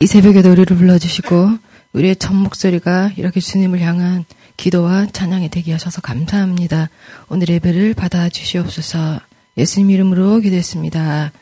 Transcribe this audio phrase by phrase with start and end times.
[0.00, 1.58] 이 새벽에 노래를 불러주시고
[1.92, 4.24] 우리의 첫 목소리가 이렇게 주님을 향한
[4.56, 6.88] 기도와 찬양이 되게 하셔서 감사합니다.
[7.28, 9.18] 오늘 예배를 받아 주시옵소서
[9.56, 11.32] 예수님 이름으로 기도했습니다.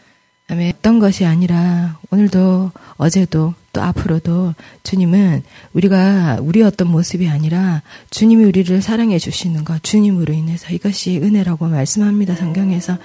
[0.49, 0.73] 아멘.
[0.75, 4.55] 어떤 것이 아니라 오늘도 어제도 또 앞으로도
[4.85, 5.43] 주님은
[5.75, 12.35] 우리가 우리 어떤 모습이 아니라 주님이 우리를 사랑해 주시는 것, 주님으로 인해서 이것이 은혜라고 말씀합니다.
[12.37, 12.97] 성경에서.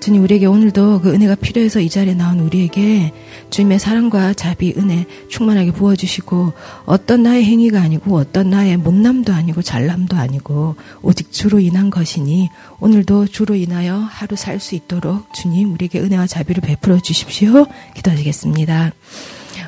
[0.00, 3.12] 주님 우리에게 오늘도 그 은혜가 필요해서 이 자리에 나온 우리에게
[3.48, 6.52] 주님의 사랑과 자비, 은혜 충만하게 부어주시고
[6.84, 12.50] 어떤 나의 행위가 아니고 어떤 나의 못남도 아니고 잘남도 아니고 오직 주로 인한 것이니
[12.80, 17.66] 오늘도 주로 인하여 하루 살 수 있도록 주님 우리에게 은혜와 자비를 베풀어 주십시오.
[17.94, 18.92] 기도하시겠습니다.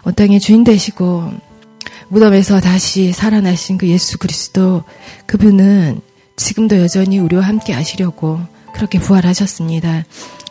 [0.05, 1.33] 온 땅의 주인 되시고
[2.09, 4.83] 무덤에서 다시 살아나신 그 예수 그리스도
[5.27, 6.01] 그분은
[6.37, 8.41] 지금도 여전히 우리와 함께 하시려고
[8.75, 10.05] 그렇게 부활하셨습니다.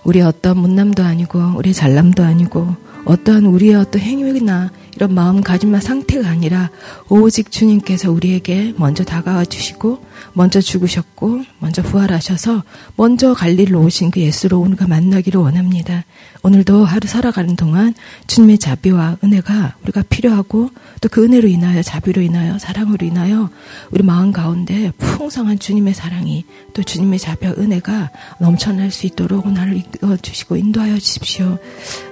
[0.04, 6.70] 우리 어떤 못남도 아니고 우리 잘남도 아니고 어떠한 우리의 어떤 행위나 이런 마음가짐과 상태가 아니라
[7.08, 12.64] 오직 주님께서 우리에게 먼저 다가와 주시고 먼저 죽으셨고 먼저 부활하셔서
[12.98, 16.04] 먼저 갈릴로 오신 그 예수로 오늘과 만나기를 원합니다.
[16.44, 17.94] 오늘도 하루 살아가는 동안
[18.28, 23.50] 주님의 자비와 은혜가 우리가 필요하고 또 그 은혜로 인하여 자비로 인하여 사랑으로 인하여
[23.92, 30.18] 우리 마음 가운데 풍성한 주님의 사랑이 또 주님의 자비와 은혜가 넘쳐날 수 있도록 나를 이끌어
[30.18, 31.58] 주시고 인도하여 주십시오.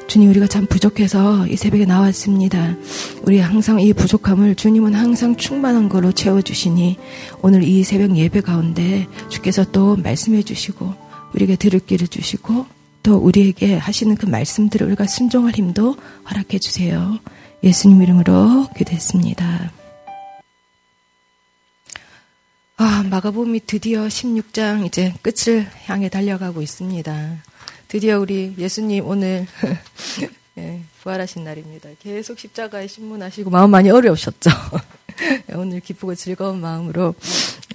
[0.08, 2.77] 주님 우리가 참 부족해서 이 새벽에 나왔습니다.
[3.23, 6.97] 우리 항상 이 부족함을 주님은 항상 충만한 걸로 채워주시니
[7.42, 10.94] 오늘 이 새벽 예배 가운데 주께서 또 말씀해 주시고
[11.33, 12.66] 우리에게 들을 길을 주시고
[13.03, 15.95] 또 우리에게 하시는 그 말씀들을 우리가 순종할 힘도
[16.30, 17.20] 허락해 주세요.
[17.64, 19.72] 예수님 이름으로 기도했습니다.
[22.80, 27.44] 아, 마가복음이 드디어 16장 이제 끝을 향해 달려가고 있습니다.
[27.88, 29.48] 드디어 우리 예수님 오늘
[30.58, 31.89] 예, 부활하신 날입니다.
[32.00, 34.50] 계속 십자가에 신문하시고 마음 많이 어려우셨죠.
[35.53, 37.14] 오늘 기쁘고 즐거운 마음으로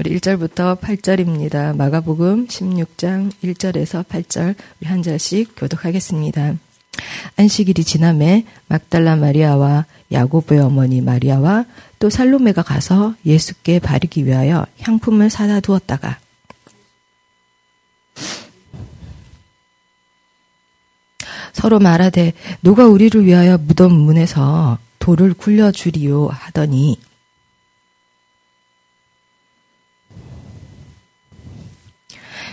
[0.01, 1.77] 우리 1절부터 8절입니다.
[1.77, 6.57] 마가복음 16장 1절에서 8절 우리 한 절씩 교독하겠습니다.
[7.37, 11.67] 안식일이 지남에 막달라 마리아와 야고보의 어머니 마리아와
[12.01, 16.19] 또 살로메가 가서 예수께 바르기 위하여 향품을 사다 두었다가
[21.53, 22.33] 서로 말하되
[22.63, 26.29] 누가 우리를 위하여 무덤 문에서 돌을 굴려 주리요?
[26.29, 26.99] 하더니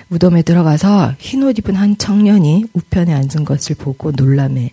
[0.08, 4.72] 무덤에 들어가서 흰 옷 입은 한 청년이 우편에 앉은 것을 보고 놀라매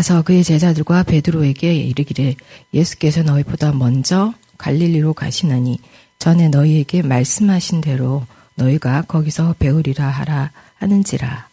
[0.00, 2.34] 가서 그의 제자들과 베드로에게 이르기를
[2.72, 5.78] 예수께서 너희보다 먼저 갈릴리로 가시나니
[6.18, 8.24] 전에 너희에게 말씀하신 대로
[8.54, 11.48] 너희가 거기서 배우리라 하라 하는지라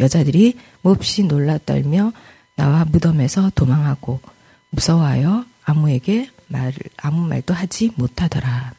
[0.00, 2.12] 여자들이 몹시 놀라 떨며
[2.56, 4.20] 나와 무덤에서 도망하고
[4.70, 8.74] 무서워하여 아무에게 말 아무 말도 하지 못하더라.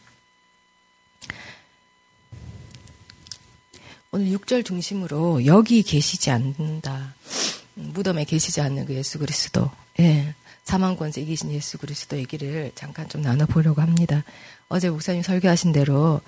[4.11, 7.13] 오늘 6절 중심으로 여기 계시지 않는다.
[7.75, 9.69] 무덤에 계시지 않는 그 예수 그리스도,
[9.99, 14.23] 예, 사망 권세 이기신 예수 그리스도 얘기를 잠깐 좀 나눠보려고 합니다.
[14.69, 16.21] 어제 목사님 설교하신 대로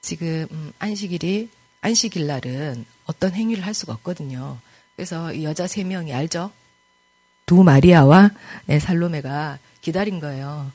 [0.00, 1.50] 지금 음, 안식일이
[1.80, 4.58] 안식일 날은 어떤 행위를 할 수가 없거든요.
[4.96, 6.52] 그래서 이 여자 세 명이 알죠?
[7.46, 8.30] 두 마리아와
[8.66, 10.70] 네, 살로메가 기다린 거예요.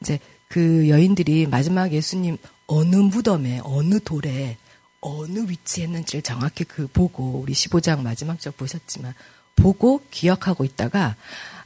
[0.00, 0.18] 이제
[0.48, 4.56] 그 여인들이 마지막 예수님 어느 무덤에 어느 돌에
[5.00, 9.14] 어느 위치에 있는지를 정확히 그 보고 우리 15장 마지막 절 보셨지만
[9.58, 11.16] 보고 기억하고 있다가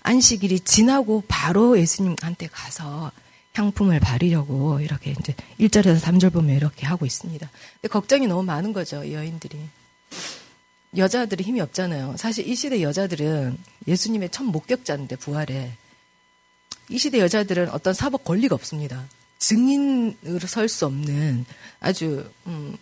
[0.02, 3.12] 안식일이 지나고 바로 예수님한테 가서
[3.54, 7.48] 향품을 바르려고 이렇게 이제 1절에서 3절 보면 이렇게 하고 있습니다.
[7.74, 9.58] 근데 걱정이 너무 많은 거죠, 여인들이.
[10.96, 12.16] 여자들이 힘이 없잖아요.
[12.16, 15.72] 사실 이 시대 여자들은 예수님의 첫 목격자인데, 부활에.
[16.88, 19.04] 이 시대 여자들은 어떤 사법 권리가 없습니다.
[19.38, 21.44] 증인으로 설 수 없는
[21.80, 22.76] 아주, 음,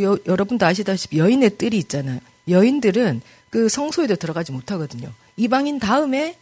[0.00, 2.20] 여, 여러분도 아시다시피 여인의 뜰이 있잖아요.
[2.50, 5.12] 여인들은 그 성소에도 들어가지 못하거든요.
[5.36, 6.38] 이방인 다음에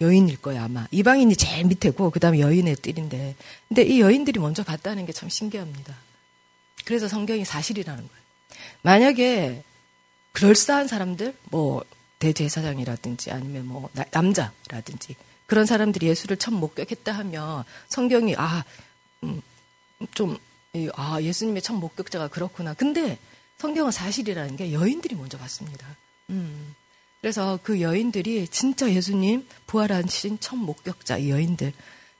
[0.00, 0.86] 여인일 거야 아마.
[0.90, 3.34] 이방인이 제일 밑에고 그다음에 여인의 뜰인데.
[3.68, 5.94] 근데 이 여인들이 먼저 봤다는 게 참 신기합니다.
[6.84, 8.22] 그래서 성경이 사실이라는 거예요.
[8.82, 9.62] 만약에
[10.32, 11.82] 그럴싸한 사람들, 뭐
[12.18, 15.16] 대제사장이라든지 아니면 뭐 남자라든지
[15.46, 18.64] 그런 사람들이 예수를 처음 목격했다 하면 성경이 아,
[19.24, 19.40] 음,
[20.14, 20.36] 좀,
[20.94, 22.74] 아, 예수님의 첫 목격자가 그렇구나.
[22.74, 23.18] 근데
[23.58, 25.86] 성경은 사실이라는 게 여인들이 먼저 봤습니다.
[26.30, 26.74] 음.
[27.20, 31.72] 그래서 그 여인들이 진짜 예수님 부활하신 첫 목격자 이 여인들.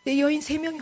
[0.06, 0.80] 이 여인 세 명이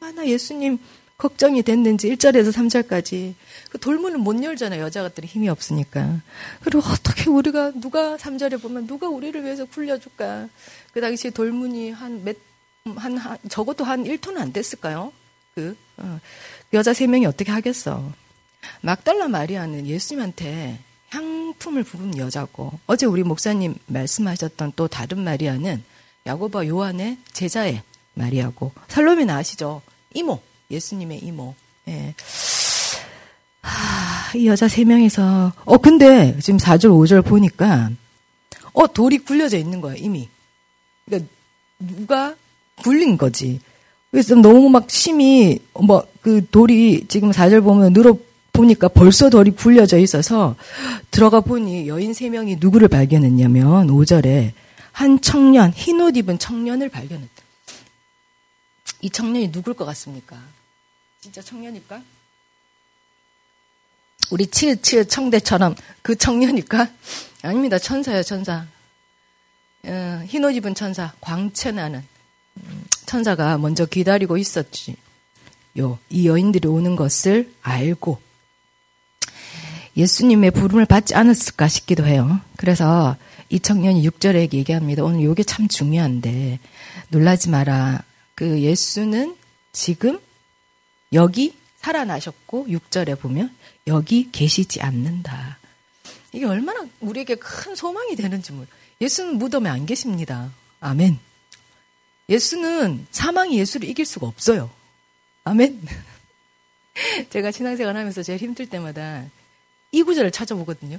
[0.00, 0.78] 얼마나 예수님
[1.16, 3.34] 걱정이 됐는지 1절에서 3절까지
[3.70, 4.82] 그 돌문을 못 열잖아요.
[4.82, 6.20] 여자 같들이 힘이 없으니까.
[6.62, 10.48] 그리고 어떻게 우리가 누가 3절에 보면 누가 우리를 위해서 굴려줄까?
[10.92, 12.36] 그 당시에 돌문이 한 몇,
[12.96, 15.12] 한, 한 적어도 한 1톤은 안 됐을까요?
[15.54, 16.18] 그, 어.
[16.72, 18.12] 여자 세 명이 어떻게 하겠어?
[18.80, 20.78] 막달라 마리아는 예수님한테
[21.08, 25.82] 향품을 부은 여자고 어제 우리 목사님 말씀하셨던 또 다른 마리아는
[26.26, 27.82] 야고보 요한의 제자의
[28.14, 29.82] 마리아고 살로미는 아시죠?
[30.14, 30.40] 이모
[30.70, 31.54] 예수님의 이모.
[31.88, 32.14] 예.
[33.62, 37.90] 하, 이 여자 세 명이서 어 근데 지금 4절 5절 보니까
[38.72, 40.28] 어 돌이 굴려져 있는 거야 이미.
[41.06, 41.30] 그러니까
[41.78, 42.36] 누가
[42.76, 43.60] 굴린 거지.
[44.10, 48.16] 그래서 너무 막 심히 뭐 그 돌이 지금 4절 보면 늘어
[48.60, 50.54] 보니까 벌써 돌이 굴려져 있어서
[51.10, 54.52] 들어가 보니 여인 세 명이 누구를 발견했냐면 5절에
[54.92, 57.42] 한 청년 흰 옷 입은 청년을 발견했다.
[59.00, 60.36] 이 청년이 누굴 것 같습니까?
[61.20, 62.02] 진짜 청년일까?
[64.30, 66.88] 우리 치읓치읓 청대처럼 그 청년일까?
[67.42, 67.78] 아닙니다.
[67.78, 68.66] 천사예요, 천사.
[69.84, 72.04] 어, 흰옷 입은 천사, 광채나는
[72.56, 74.96] 음, 천사가 먼저 기다리고 있었지.
[75.78, 78.20] 요, 이 여인들이 오는 것을 알고
[79.96, 82.40] 예수님의 부름을 받지 않았을까 싶기도 해요.
[82.56, 83.16] 그래서
[83.48, 85.02] 이 청년이 6절에 얘기합니다.
[85.02, 86.60] 오늘 이게 참 중요한데
[87.08, 88.02] 놀라지 마라.
[88.34, 89.36] 그 예수는
[89.72, 90.20] 지금
[91.12, 93.54] 여기 살아나셨고 6절에 보면
[93.86, 95.58] 여기 계시지 않는다.
[96.32, 98.68] 이게 얼마나 우리에게 큰 소망이 되는지 몰라.
[99.00, 100.52] 예수는 무덤에 안 계십니다.
[100.80, 101.18] 아멘.
[102.28, 104.70] 예수는 사망이 예수를 이길 수가 없어요.
[105.44, 105.82] 아멘.
[107.30, 109.24] 제가 신앙생활 하면서 제일 힘들 때마다
[109.92, 110.98] 이 구절을 찾아보거든요.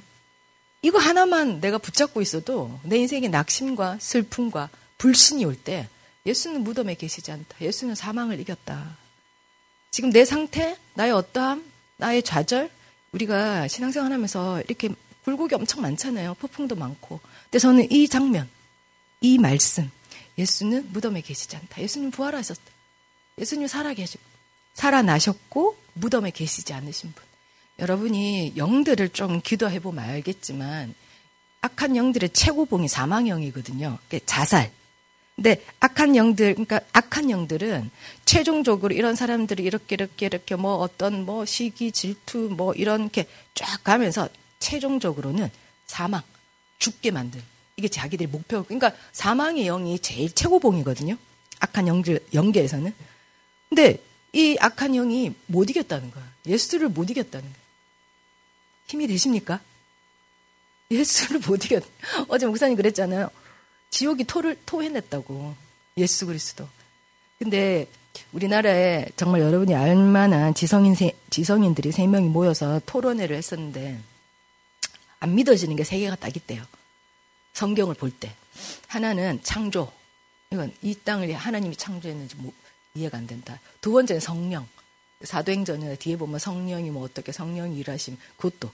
[0.81, 5.87] 이거 하나만 내가 붙잡고 있어도 내 인생에 낙심과 슬픔과 불신이 올 때
[6.25, 7.57] 예수는 무덤에 계시지 않다.
[7.61, 8.97] 예수는 사망을 이겼다.
[9.89, 11.65] 지금 내 상태, 나의 어떠함,
[11.97, 12.69] 나의 좌절,
[13.11, 14.89] 우리가 신앙생활 하면서 이렇게
[15.23, 16.35] 굴곡이 엄청 많잖아요.
[16.35, 17.19] 폭풍도 많고.
[17.45, 18.47] 근데 저는 이 장면,
[19.19, 19.89] 이 말씀,
[20.37, 21.81] 예수는 무덤에 계시지 않다.
[21.81, 22.61] 예수님 부활하셨다.
[23.39, 24.23] 예수님 살아 계시고,
[24.75, 27.23] 살아나셨고, 무덤에 계시지 않으신 분.
[27.81, 30.93] 여러분이 영들을 좀 기도해 보면 알겠지만,
[31.61, 33.97] 악한 영들의 최고봉이 사망형이거든요.
[34.25, 34.71] 자살.
[35.35, 37.89] 근데 악한 영들, 그러니까 악한 영들은
[38.25, 43.83] 최종적으로 이런 사람들이 이렇게 이렇게 이렇게 뭐 어떤 뭐 시기, 질투 뭐 이런 게 쫙
[43.83, 44.29] 가면서
[44.59, 45.49] 최종적으로는
[45.85, 46.21] 사망,
[46.79, 47.41] 죽게 만든
[47.77, 48.63] 이게 자기들의 목표.
[48.63, 51.17] 그러니까 사망의 영이 제일 최고봉이거든요.
[51.59, 52.93] 악한 영들 영계에서는.
[53.69, 54.01] 근데
[54.33, 56.23] 이 악한 영이 못 이겼다는 거야.
[56.45, 57.61] 예수를 못 이겼다는 거야.
[58.91, 59.61] 힘이 되십니까?
[60.91, 61.83] 예수를 못 이겼.
[62.27, 63.29] 어제 목사님 그랬잖아요.
[63.89, 65.55] 지옥이 토를 토해냈다고
[65.97, 66.67] 예수 그리스도.
[67.39, 67.87] 근데
[68.33, 73.99] 우리나라에 정말 여러분이 알만한 지성인 세, 지성인들이 세 명이 모여서 토론회를 했었는데
[75.19, 76.63] 안 믿어지는 게 세 개가 딱 있대요.
[77.53, 78.35] 성경을 볼 때.
[78.87, 79.91] 하나는 창조.
[80.51, 82.51] 이건 이 땅을 하나님이 창조했는지 뭐
[82.95, 83.59] 이해가 안 된다.
[83.79, 84.67] 두 번째는 성령.
[85.23, 88.71] 사도행전에 뒤에 보면 성령이 뭐 어떻게 성령이 일하심 그것도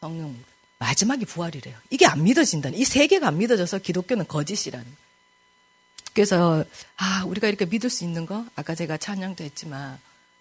[0.00, 0.36] 성령
[0.78, 1.76] 마지막이 부활이래요.
[1.90, 2.78] 이게 안 믿어진다는.
[2.78, 4.86] 이 세 개가 안 믿어져서 기독교는 거짓이라는.
[6.14, 6.64] 그래서
[6.96, 9.92] 아 우리가 이렇게 믿을 수 있는 거 아까 제가 찬양도 했지만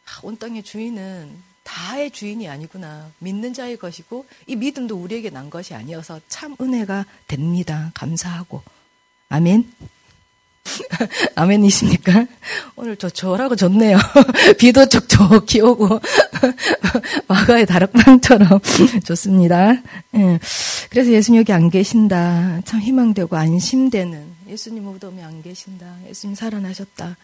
[0.06, 3.12] 아, 온 땅의 주인은 다의 주인이 아니구나.
[3.20, 7.92] 믿는 자의 것이고 이 믿음도 우리에게 난 것이 아니어서 참 은혜가 됩니다.
[7.94, 8.64] 감사하고
[9.30, 9.72] 아멘.
[11.36, 12.26] 아멘이십니까?
[12.76, 13.98] 오늘 저 저라고 좋네요.
[14.58, 16.00] 비도 촉촉히 오고
[17.28, 18.60] 마가의 다락방처럼
[19.06, 19.74] 좋습니다.
[20.16, 20.40] 예.
[20.90, 22.62] 그래서 예수님 여기 안 계신다.
[22.66, 25.98] 참 희망되고 안심되는 예수님 무덤에 안 계신다.
[26.08, 27.18] 예수님 살아나셨다.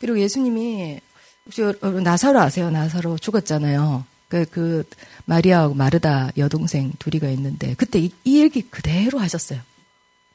[0.00, 1.00] 그리고 예수님이
[1.46, 2.70] 혹시 나사로 아세요?
[2.70, 4.04] 나사로 죽었잖아요.
[4.28, 4.84] 그, 그
[5.24, 9.60] 마리아하고 마르다 여동생 둘이가 있는데 그때 이, 이 얘기 그대로 하셨어요.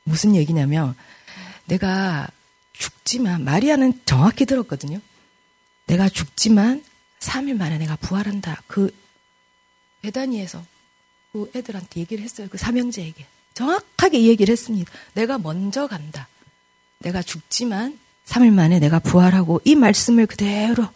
[0.03, 0.95] 무슨 얘기냐면
[1.65, 2.27] 내가
[2.77, 4.99] 죽지만 마리아는 정확히 들었거든요.
[5.87, 6.83] 내가 죽지만
[7.19, 8.63] 3일 만에 내가 부활한다.
[8.67, 8.95] 그
[10.01, 10.63] 배단위에서
[11.31, 12.47] 그 애들한테 얘기를 했어요.
[12.49, 13.25] 그 삼형제에게.
[13.53, 14.91] 정확하게 얘기를 했습니다.
[15.13, 16.27] 내가 먼저 간다.
[16.99, 20.87] 내가 죽지만 3일 만에 내가 부활하고 이 말씀을 그대로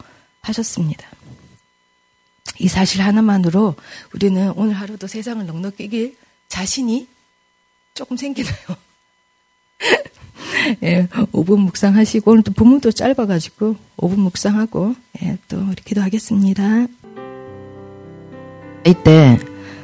[0.42, 1.08] 하셨습니다.
[2.60, 3.76] 이 사실 하나만으로
[4.14, 6.18] 우리는 오늘 하루도 세상을 넉넉히 이길
[6.50, 7.08] 자신이
[7.94, 8.56] 조금 생기나요?
[10.84, 16.88] 예, 5분 묵상하시고 오늘 또 부문도 짧아가지고 5분 묵상하고 예, 또 우리 기도하겠습니다.
[18.86, 19.40] 이때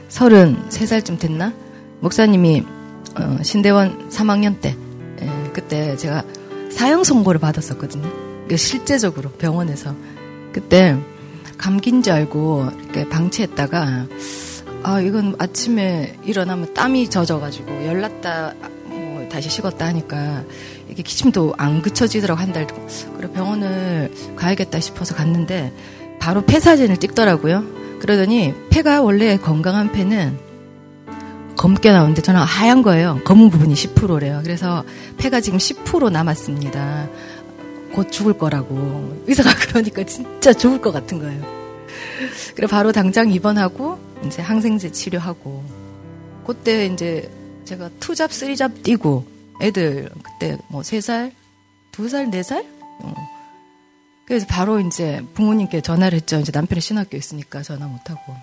[0.09, 1.53] 33살쯤 됐나?
[1.99, 2.63] 목사님이
[3.15, 4.75] 어, 신대원 3학년 때
[5.21, 6.23] 예, 그때 제가
[6.71, 8.09] 사형 선고를 받았었거든요.
[8.57, 9.95] 실제적으로 병원에서
[10.51, 10.95] 그때
[11.57, 14.07] 감기인 줄 알고 이렇게 방치했다가
[14.83, 18.74] 아 이건 아침에 일어나면 땀이 젖어가지고 열났다 뭐
[19.29, 20.43] 다시 식었다 하니까
[20.89, 22.67] 이게 기침도 안 그쳐지더라고 한 달.
[23.17, 25.73] 그래 병원을 가야겠다 싶어서 갔는데
[26.19, 27.63] 바로 폐 사진을 찍더라고요.
[27.99, 30.37] 그러더니 폐가 원래 건강한 폐는
[31.57, 33.21] 검게 나오는데 저는 하얀 거예요.
[33.23, 34.41] 검은 부분이 10%래요.
[34.43, 34.83] 그래서
[35.17, 37.09] 폐가 지금 10% 남았습니다.
[37.93, 39.23] 곧 죽을 거라고.
[39.25, 41.41] 의사가 그러니까 진짜 죽을 것 같은 거예요.
[42.55, 45.63] 그래 바로 당장 입원하고 이제 항생제 치료하고
[46.45, 47.29] 그때 이제
[47.65, 49.25] 제가 투잡, 쓰리잡 뛰고
[49.61, 51.31] 애들 그때 뭐세 살,
[51.91, 52.65] 두 살, 네 살?
[52.99, 53.13] 어.
[54.25, 56.39] 그래서 바로 이제 부모님께 전화를 했죠.
[56.39, 58.35] 이제 남편이 신학교 있으니까 전화 못 하고.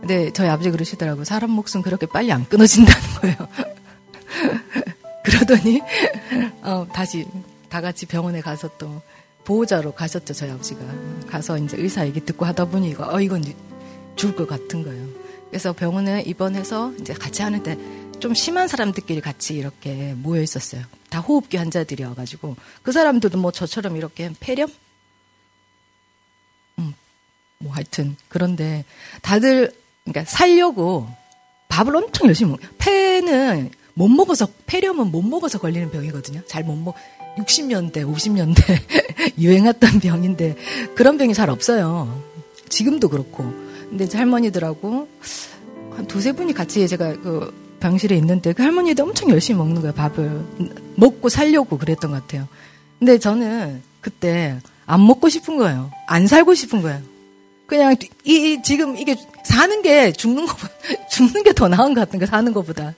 [0.00, 1.24] 근데 저희 아버지 그러시더라고.
[1.24, 3.36] 사람 목숨 그렇게 빨리 안 끊어진다는 거예요.
[5.24, 5.80] 그러더니
[6.62, 7.26] 어, 다시
[7.68, 9.02] 다 같이 병원에 가서 또
[9.44, 10.32] 보호자로 가셨죠.
[10.32, 10.80] 저희 아버지가
[11.28, 13.44] 가서 이제 의사 얘기 듣고 하다 보니 이거 어 이건
[14.16, 15.06] 죽을 것 같은 거예요.
[15.50, 17.76] 그래서 병원에 입원해서 이제 같이 하는데
[18.24, 20.80] 좀 심한 사람들끼리 같이 이렇게 모여 있었어요.
[21.10, 24.70] 다 호흡기 환자들이어가지고 그 사람들도 뭐 저처럼 이렇게 폐렴,
[26.78, 26.94] 음,
[27.58, 28.86] 뭐 하여튼 그런데
[29.20, 31.06] 다들 그러니까 살려고
[31.68, 32.60] 밥을 엄청 열심히 먹.
[32.78, 36.46] 폐는 못 먹어서 폐렴은 못 먹어서 걸리는 병이거든요.
[36.46, 36.94] 잘 못 먹.
[37.36, 40.56] 60년대, 50년대 유행했던 병인데
[40.94, 42.24] 그런 병이 잘 없어요.
[42.70, 43.44] 지금도 그렇고.
[43.90, 45.08] 근데 할머니들하고
[45.90, 50.40] 한 두세 분이 같이 제가 그 병실에 있는데 그 할머니도 엄청 열심히 먹는 거예요, 밥을.
[50.96, 52.48] 먹고 살려고 그랬던 것 같아요.
[52.98, 55.90] 근데 저는 그때 안 먹고 싶은 거예요.
[56.06, 57.00] 안 살고 싶은 거예요.
[57.66, 60.56] 그냥 이, 지금 이게 사는 게 죽는 거
[61.12, 62.94] 죽는 게 더 나은 것 같은 거 사는 것보다.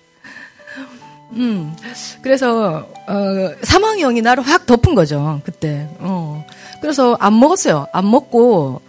[1.33, 1.75] 음.
[2.23, 5.41] 그래서 어 사망형이 나를 확 덮은 거죠.
[5.45, 5.89] 그때.
[5.99, 6.47] 어.
[6.81, 7.89] 그래서 안 먹었어요.
[7.93, 8.81] 안 먹고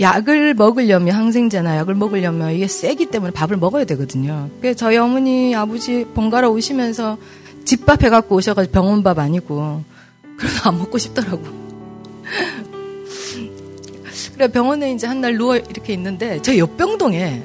[0.00, 4.48] 약을 먹으려면 항생제나 약을 먹으려면 이게 세기 때문에 밥을 먹어야 되거든요.
[4.60, 7.18] 그래서 저희 어머니 아버지 번갈아 오시면서
[7.64, 9.82] 집밥 해갖고 오셔가지고 병원밥 아니고
[10.36, 11.42] 그래서 안 먹고 싶더라고.
[14.34, 17.42] 그래 병원에 이제 한 날 누워 이렇게 있는데 저 옆병동에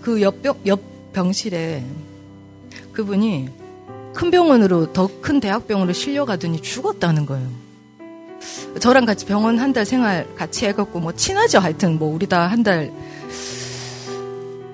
[0.00, 0.80] 그 옆병 옆
[1.12, 1.84] 병실에
[2.92, 3.48] 그분이
[4.14, 7.46] 큰 병원으로 더 큰 대학병원으로 실려가더니 죽었다는 거예요.
[8.80, 11.58] 저랑 같이 병원 한 달 생활 같이 해갖고 뭐 친하죠.
[11.60, 12.92] 하여튼 뭐 우리 다 한 달.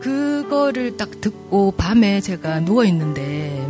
[0.00, 3.66] 그거를 딱 듣고 밤에 제가 누워 있는데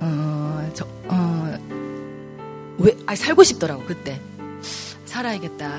[0.00, 1.58] 어, 저, 어,
[2.78, 4.20] 왜, 아, 살고 싶더라고, 그때.
[5.06, 5.70] 살아야겠다.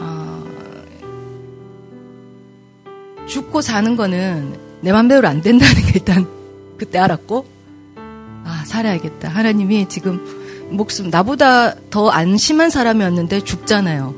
[0.00, 0.44] 어,
[3.28, 6.26] 죽고 사는 거는 내 맘대로 안 된다는 게 일단
[6.76, 7.61] 그때 알았고, 아,
[8.82, 9.28] 살아야겠다.
[9.28, 10.20] 하나님이 지금
[10.70, 14.14] 목숨, 나보다 더 안심한 사람이었는데 죽잖아요.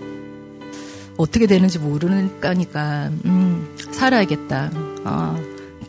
[1.16, 4.70] 어떻게 되는지 모르니까, 음, 살아야겠다.
[5.04, 5.38] 아,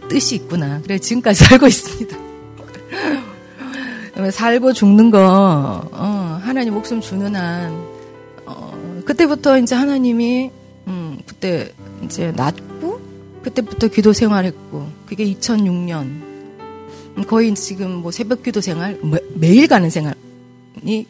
[0.09, 0.81] 뜻이 있구나.
[0.81, 2.17] 그래, 지금까지 살고 있습니다.
[4.31, 7.73] 살고 죽는 거, 어, 하나님 목숨 주는 한,
[8.45, 10.51] 어, 그때부터 이제 하나님이,
[10.87, 13.01] 음, 그때 이제 낳고,
[13.41, 16.34] 그때부터 기도 생활했고, 그게 2006년,
[17.27, 18.99] 거의 지금 뭐 새벽 기도 생활,
[19.33, 20.15] 매일 가는 생활이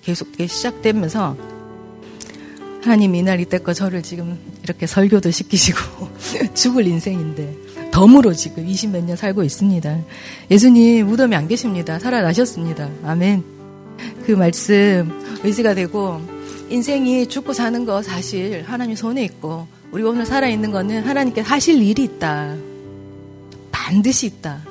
[0.02, 1.36] 계속 시작되면서
[2.84, 5.80] 하나님 이날 이때껏 저를 지금 이렇게 설교도 시키시고
[6.54, 7.56] 죽을 인생인데
[7.92, 10.00] 덤으로 지금 20 몇 년 살고 있습니다.
[10.52, 11.98] 예수님 무덤에 안 계십니다.
[11.98, 12.90] 살아나셨습니다.
[13.04, 13.44] 아멘.
[14.26, 15.12] 그 말씀
[15.44, 16.22] 의지가 되고
[16.70, 22.04] 인생이 죽고 사는 거 사실 하나님 손에 있고 우리 오늘 살아있는 거는 하나님께 하실 일이
[22.04, 22.56] 있다.
[23.72, 24.62] 반드시 있다.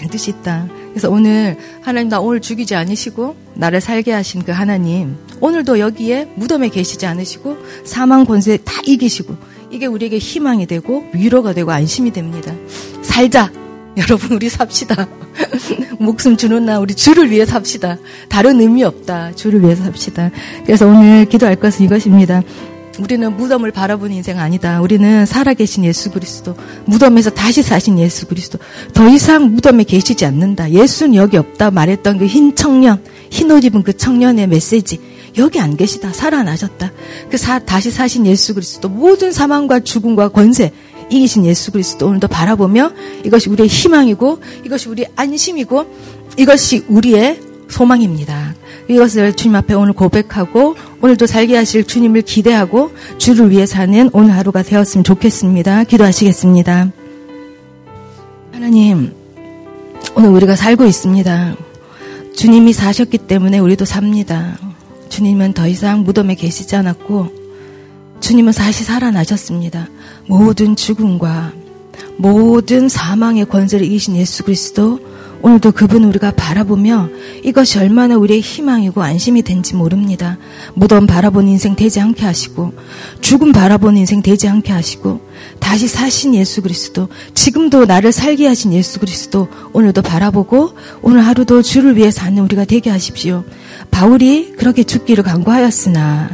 [0.00, 0.66] 반드시 있다.
[0.90, 6.68] 그래서 오늘 하나님 나 오늘 죽이지 않으시고 나를 살게 하신 그 하나님 오늘도 여기에 무덤에
[6.70, 9.36] 계시지 않으시고 사망 권세 다 이기시고
[9.70, 12.54] 이게 우리에게 희망이 되고 위로가 되고 안심이 됩니다.
[13.02, 13.52] 살자.
[13.98, 15.08] 여러분 우리 삽시다.
[15.98, 17.98] 목숨 주는 날 우리 주를 위해 삽시다.
[18.28, 19.32] 다른 의미 없다.
[19.34, 20.30] 주를 위해서 삽시다.
[20.64, 22.42] 그래서 오늘 기도할 것은 이것입니다.
[22.98, 24.80] 우리는 무덤을 바라보는 인생 아니다.
[24.80, 26.54] 우리는 살아계신 예수 그리스도,
[26.86, 28.58] 무덤에서 다시 사신 예수 그리스도,
[28.92, 30.70] 더 이상 무덤에 계시지 않는다.
[30.72, 31.70] 예수는 여기 없다.
[31.70, 35.00] 말했던 그 흰 청년, 흰 옷 입은 그 청년의 메시지.
[35.38, 36.12] 여기 안 계시다.
[36.12, 36.92] 살아나셨다.
[37.30, 40.72] 그 사, 다시 사신 예수 그리스도, 모든 사망과 죽음과 권세,
[41.10, 42.92] 이기신 예수 그리스도 오늘도 바라보며
[43.24, 45.86] 이것이 우리의 희망이고, 이것이 우리의 안심이고,
[46.36, 48.54] 이것이 우리의 소망입니다.
[48.88, 54.62] 이것을 주님 앞에 오늘 고백하고 오늘도 살게 하실 주님을 기대하고 주를 위해 사는 오늘 하루가
[54.62, 55.84] 되었으면 좋겠습니다.
[62.34, 64.58] 주님이 사셨기 때문에 우리도 삽니다.
[65.08, 67.28] 주님은 더 이상 무덤에 계시지 않았고
[68.20, 69.88] 주님은 다시 살아나셨습니다.
[70.26, 71.52] 모든 죽음과
[72.16, 75.00] 모든 사망의 권세를 이기신 예수 그리스도
[75.42, 77.08] 오늘도 그분 우리가 바라보며
[77.44, 80.36] 이것이 얼마나 우리의 희망이고 안심이 된지 모릅니다.
[80.74, 82.74] 무덤 바라본 인생 되지 않게 하시고
[83.20, 85.20] 죽음 바라본 인생 되지 않게 하시고
[85.58, 91.96] 다시 사신 예수 그리스도 지금도 나를 살게 하신 예수 그리스도 오늘도 바라보고 오늘 하루도 주를
[91.96, 93.44] 위해 사는 우리가 되게 하십시오.
[93.90, 96.30] 바울이 그렇게 죽기를 강구하였으나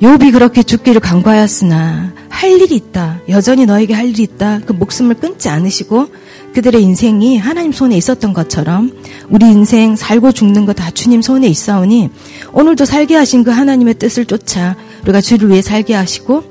[0.00, 3.20] 욥이 그렇게 죽기를 강구하였으나 할 일이 있다.
[3.30, 4.60] 여전히 너에게 할 일이 있다.
[4.66, 6.08] 그 목숨을 끊지 않으시고
[6.52, 8.92] 그들의 인생이 하나님 손에 있었던 것처럼
[9.30, 12.10] 우리 인생 살고 죽는 거 다 주님 손에 있사오니
[12.52, 16.44] 오늘도 살게 하신 그 하나님의 뜻을 쫓아 우리가 주를 위해 살게 하시고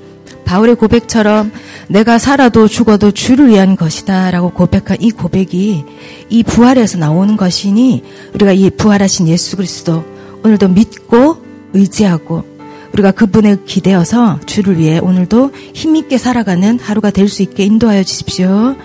[0.46, 1.52] 바울의 고백처럼
[1.88, 5.84] 내가 살아도 죽어도 주를 위한 것이다 라고 고백한 이 고백이
[6.30, 10.04] 이 부활에서 나오는 것이니 우리가 이 부활하신 예수 그리스도
[10.44, 11.38] 오늘도 믿고
[11.74, 12.55] 의지하고
[12.96, 18.76] 우리가 그분에 기대어서 주를 위해 오늘도 힘있게 살아가는 하루가 될 수 있게 인도하여 주십시오.